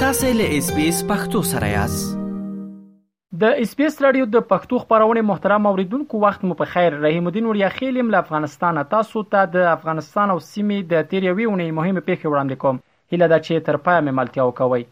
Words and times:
تاسو 0.00 0.28
له 0.38 0.56
اس 0.58 0.66
بي 0.74 0.82
اس 0.88 0.98
پختو 1.06 1.40
سره 1.46 1.68
یاست 1.68 2.10
د 3.44 3.54
اس 3.62 3.70
بي 3.78 3.86
اس 3.86 3.96
رادیو 4.04 4.26
د 4.34 4.42
پښتو 4.50 4.78
خبرونه 4.82 5.22
محترم 5.30 5.64
اوریدونکو 5.70 6.18
وخت 6.24 6.44
مو 6.50 6.56
په 6.60 6.68
خیر 6.74 6.98
رحیم 7.04 7.30
الدین 7.30 7.46
وریا 7.48 7.70
خیلم 7.78 8.12
له 8.14 8.18
افغانستانه 8.26 8.84
تاسو 8.92 9.22
ته 9.34 9.48
تا 9.54 9.54
د 9.56 9.64
افغانستان 9.70 10.32
او 10.34 10.36
سیمې 10.50 10.86
د 10.92 11.08
تیریوي 11.14 11.48
ونې 11.48 11.74
مهمه 11.78 12.02
پیښه 12.10 12.30
وړاندې 12.30 12.62
کوم 12.64 12.78
هله 13.14 13.30
دا 13.34 13.40
چې 13.46 13.66
تر 13.70 13.80
پای 13.88 13.98
مملتیا 14.10 14.46
وکوي 14.50 14.86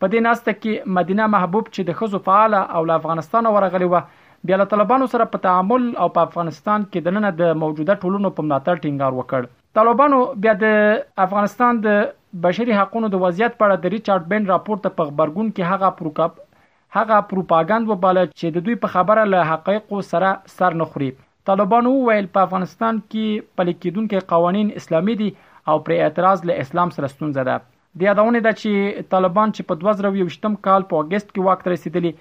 په 0.00 0.08
دې 0.12 0.24
ناسته 0.28 0.54
کې 0.62 0.92
مدینه 0.98 1.28
محبوب 1.36 1.70
چې 1.74 1.82
د 1.90 1.98
خزو 2.00 2.20
فعال 2.28 2.52
او 2.62 2.82
له 2.90 2.98
افغانستان 3.02 3.50
ورغلي 3.58 3.88
و 3.92 4.02
بیا 4.48 4.58
له 4.60 4.68
طالبانو 4.74 5.10
سره 5.14 5.28
په 5.36 5.42
تعامل 5.46 5.86
او 6.02 6.08
په 6.18 6.26
افغانستان 6.28 6.88
کې 6.90 7.06
دننه 7.06 7.32
د 7.42 7.56
موجوده 7.62 7.96
ټولنو 8.04 8.34
په 8.38 8.48
ملاتړ 8.48 8.84
ټینګار 8.84 9.18
وکړ 9.20 9.48
طالبانو 9.80 10.20
بیا 10.44 10.56
د 10.66 11.26
افغانستان 11.28 11.82
د 11.88 12.04
بشري 12.48 12.78
حقوقو 12.80 13.14
د 13.16 13.22
وضعیت 13.26 13.58
په 13.58 13.64
اړه 13.66 13.82
د 13.84 13.94
ریچارډ 13.96 14.30
بن 14.34 14.50
راپورته 14.54 14.96
په 14.98 15.10
خبرګون 15.10 15.54
کې 15.56 15.74
هغه 15.74 15.96
پروکاپ 16.02 16.46
هغه 16.96 17.16
پروپاګاند 17.30 17.90
وباله 17.90 18.22
چې 18.28 18.54
د 18.54 18.62
دوی 18.68 18.76
په 18.84 18.92
خبره 18.92 19.24
له 19.32 19.42
حقایقو 19.48 19.98
سره 20.12 20.30
سر 20.54 20.76
نه 20.78 20.86
خوري 20.94 21.10
طالبانو 21.50 21.90
ویل 22.06 22.28
په 22.38 22.46
افغانستان 22.48 22.96
کې 23.10 23.44
پلي 23.60 23.74
کېدونکو 23.84 24.22
قوانين 24.32 24.72
اسلامي 24.80 25.14
دي 25.20 25.28
او 25.72 25.76
پر 25.88 25.94
اعتراض 26.06 26.42
له 26.50 26.64
اسلام 26.66 26.92
سره 26.96 27.10
ستونزه 27.12 27.44
ده 27.50 27.62
د 28.00 28.06
یادونه 28.08 28.40
ده 28.46 28.54
چې 28.62 29.06
طالبان 29.14 29.54
چې 29.58 29.68
په 29.68 29.82
2023م 29.84 30.56
کال 30.68 30.88
په 30.94 31.04
اگست 31.04 31.30
کې 31.30 31.46
وخت 31.50 31.70
رسیدلی 31.74 32.12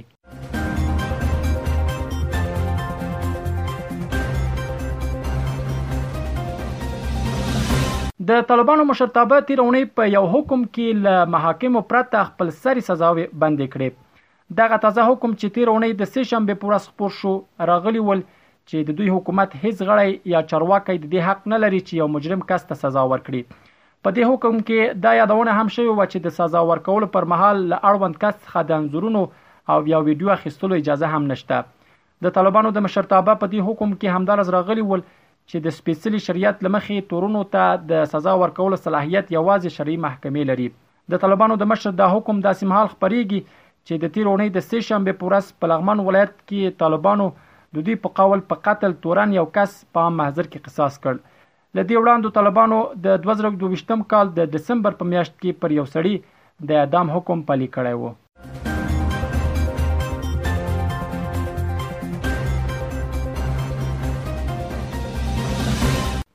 د 8.32 8.42
طالبانو 8.48 8.84
مشرتابه 8.88 9.38
تیر 9.52 9.60
اونۍ 9.62 9.86
په 10.00 10.08
یو 10.14 10.24
حکم 10.34 10.64
کې 10.64 11.06
ل 11.06 11.30
محاکمو 11.36 11.82
پرته 11.94 12.26
خپل 12.26 12.52
سری 12.66 12.84
سزاوي 12.90 13.24
بندې 13.44 13.72
کړې 13.76 14.54
دغه 14.60 14.78
تازه 14.84 15.06
حکم 15.10 15.34
چې 15.40 15.56
تیر 15.56 15.72
اونۍ 15.76 15.96
د 16.02 16.12
سه 16.12 16.26
شنبه 16.34 16.58
په 16.64 16.72
ورځ 16.72 16.92
خبر 16.92 17.16
شو 17.22 17.34
راغلی 17.72 18.04
ول 18.10 18.22
چې 18.28 18.90
د 18.90 18.98
دوی 19.00 19.10
حکومت 19.16 19.56
هیڅ 19.64 19.88
غړی 19.90 20.34
یا 20.36 20.44
چارواکي 20.52 20.96
د 21.00 21.04
دې 21.06 21.30
حق 21.30 21.50
نه 21.54 21.60
لري 21.66 21.82
چې 21.88 22.04
یو 22.04 22.08
مجرم 22.18 22.46
کس 22.52 22.68
ته 22.72 22.80
سزا 22.84 23.08
ورکړي 23.14 23.44
په 24.08 24.12
دې 24.16 24.32
حکم 24.34 24.60
کې 24.68 25.00
دا 25.06 25.12
یادونه 25.16 25.54
هم 25.62 25.70
شوې 25.76 25.96
و 25.96 26.04
چې 26.12 26.24
د 26.26 26.34
سزا 26.36 26.60
ورکول 26.68 27.06
پر 27.16 27.26
مهال 27.32 27.58
له 27.72 27.80
اړوند 27.88 28.18
کس 28.22 28.36
څخه 28.44 28.62
د 28.68 28.78
انزورونو 28.82 29.24
او 29.24 29.76
یا 29.94 29.98
ویډیو 30.04 30.30
اخیستلو 30.36 30.76
اجازه 30.84 31.08
هم 31.16 31.26
نشته 31.32 31.58
د 32.28 32.34
طالبانو 32.38 32.70
د 32.78 32.86
مشرتابه 32.86 33.34
په 33.42 33.50
دې 33.54 33.68
حکم 33.70 33.90
کې 33.98 34.20
همدارز 34.20 34.52
راغلی 34.58 34.86
ول 34.92 35.04
چې 35.08 35.66
د 35.66 35.76
سپیشلی 35.80 36.22
شریعت 36.28 36.64
لمخې 36.68 37.10
تورونو 37.14 37.42
ته 37.58 37.66
د 37.92 38.06
سزا 38.14 38.36
ورکول 38.44 38.78
صلاحیت 38.86 39.34
یوازې 39.38 39.76
شرعي 39.80 39.98
محکمې 40.06 40.52
لري 40.52 40.68
د 41.16 41.22
طالبانو 41.26 41.58
د 41.64 41.70
مشر 41.74 41.98
دا 42.04 42.08
حکم 42.16 42.40
داسې 42.48 42.72
مهال 42.74 42.92
خبريږي 42.94 43.58
چې 43.58 44.06
د 44.06 44.14
تیرونې 44.16 44.56
د 44.60 44.66
سې 44.70 44.90
شنبه 44.92 45.18
پورس 45.26 45.52
په 45.64 45.74
لغمن 45.74 46.04
ولایت 46.08 46.32
کې 46.40 46.80
طالبانو 46.86 47.28
د 47.42 47.76
دې 47.82 48.04
په 48.06 48.16
قول 48.22 48.46
په 48.54 48.66
قتل 48.70 48.98
تورن 49.08 49.36
یو 49.40 49.46
کس 49.60 49.76
په 50.00 50.16
محضر 50.22 50.50
کې 50.56 50.66
قصاص 50.70 51.00
کړ 51.08 51.22
لدې 51.78 51.98
وړاندې 52.02 52.36
طالبانو 52.36 52.78
د 53.02 53.10
2022م 53.24 54.00
کال 54.12 54.30
د 54.38 54.48
دسمبر 54.54 54.96
په 55.02 55.08
میاشت 55.10 55.34
کې 55.42 55.58
پر 55.64 55.74
یو 55.76 55.82
سړی 55.96 56.14
د 56.70 56.80
اعدام 56.84 57.10
حکم 57.16 57.42
پلي 57.50 57.66
کړی 57.76 58.00
و 58.00 58.02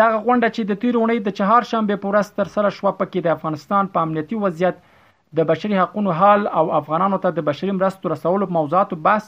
دغه 0.03 0.23
غونډه 0.27 0.49
چې 0.57 0.69
د 0.71 0.83
تیرونې 0.83 1.19
د 1.27 1.39
چهار 1.39 1.63
شنبه 1.73 1.97
پورې 2.07 2.39
تر 2.43 2.53
سره 2.59 2.77
شوه 2.81 2.97
پکې 3.01 3.21
د 3.29 3.35
افغانستان 3.39 3.93
په 3.97 4.07
امنیتي 4.09 4.43
وضعیت 4.47 4.85
د 5.39 5.47
بشري 5.51 5.79
حقوقو 5.79 6.13
حال 6.19 6.45
او 6.61 6.65
افغانانو 6.79 7.19
ته 7.23 7.31
د 7.37 7.47
بشري 7.49 7.73
مرستو 7.79 8.11
رسولو 8.13 8.47
موضوعاتو 8.57 8.99
بس 9.07 9.25